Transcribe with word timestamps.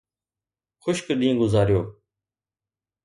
خشڪ 0.83 1.05
ڏينهن 1.19 1.37
گذاريو. 1.43 1.81